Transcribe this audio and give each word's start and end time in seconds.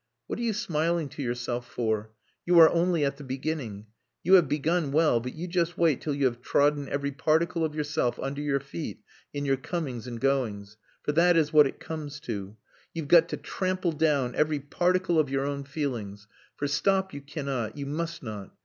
What 0.25 0.39
are 0.39 0.41
you 0.41 0.53
smiling 0.53 1.09
to 1.09 1.21
yourself 1.21 1.69
for? 1.69 2.09
You 2.43 2.57
are 2.57 2.71
only 2.71 3.05
at 3.05 3.17
the 3.17 3.23
beginning. 3.23 3.85
You 4.23 4.33
have 4.33 4.49
begun 4.49 4.91
well, 4.91 5.19
but 5.19 5.35
you 5.35 5.47
just 5.47 5.77
wait 5.77 6.01
till 6.01 6.15
you 6.15 6.25
have 6.25 6.41
trodden 6.41 6.89
every 6.89 7.11
particle 7.11 7.63
of 7.63 7.75
yourself 7.75 8.17
under 8.19 8.41
your 8.41 8.59
feet 8.59 9.03
in 9.31 9.45
your 9.45 9.57
comings 9.57 10.07
and 10.07 10.19
goings. 10.19 10.75
For 11.03 11.11
that 11.11 11.37
is 11.37 11.53
what 11.53 11.67
it 11.67 11.79
comes 11.79 12.19
to. 12.21 12.57
You've 12.95 13.09
got 13.09 13.29
to 13.29 13.37
trample 13.37 13.91
down 13.91 14.33
every 14.33 14.59
particle 14.59 15.19
of 15.19 15.29
your 15.29 15.45
own 15.45 15.65
feelings; 15.65 16.27
for 16.57 16.67
stop 16.67 17.13
you 17.13 17.21
cannot, 17.21 17.77
you 17.77 17.85
must 17.85 18.23
not. 18.23 18.51